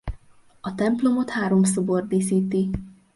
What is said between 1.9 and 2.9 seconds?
díszíti.